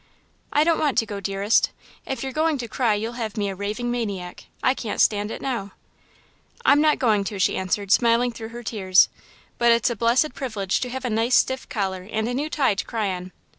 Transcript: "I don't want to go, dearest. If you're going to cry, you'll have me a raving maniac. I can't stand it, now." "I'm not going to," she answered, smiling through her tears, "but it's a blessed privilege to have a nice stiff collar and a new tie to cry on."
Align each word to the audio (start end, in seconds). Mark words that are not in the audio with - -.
"I 0.51 0.63
don't 0.63 0.79
want 0.79 0.97
to 0.97 1.05
go, 1.05 1.19
dearest. 1.19 1.69
If 2.07 2.23
you're 2.23 2.31
going 2.33 2.57
to 2.57 2.67
cry, 2.67 2.95
you'll 2.95 3.21
have 3.21 3.37
me 3.37 3.49
a 3.49 3.55
raving 3.55 3.91
maniac. 3.91 4.45
I 4.63 4.73
can't 4.73 4.99
stand 4.99 5.29
it, 5.29 5.43
now." 5.43 5.73
"I'm 6.65 6.81
not 6.81 6.97
going 6.97 7.23
to," 7.25 7.37
she 7.37 7.55
answered, 7.55 7.91
smiling 7.91 8.31
through 8.31 8.49
her 8.49 8.63
tears, 8.63 9.09
"but 9.59 9.71
it's 9.71 9.91
a 9.91 9.95
blessed 9.95 10.33
privilege 10.33 10.79
to 10.81 10.89
have 10.89 11.05
a 11.05 11.09
nice 11.11 11.35
stiff 11.35 11.69
collar 11.69 12.09
and 12.11 12.27
a 12.27 12.33
new 12.33 12.49
tie 12.49 12.73
to 12.73 12.83
cry 12.85 13.11
on." 13.13 13.31